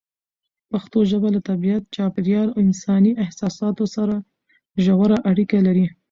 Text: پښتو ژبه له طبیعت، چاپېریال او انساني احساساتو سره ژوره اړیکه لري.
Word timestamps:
پښتو 0.71 0.97
ژبه 1.11 1.29
له 1.35 1.41
طبیعت، 1.49 1.83
چاپېریال 1.95 2.47
او 2.51 2.59
انساني 2.67 3.11
احساساتو 3.23 3.85
سره 3.95 4.15
ژوره 4.83 5.17
اړیکه 5.31 5.57
لري. 5.67 5.85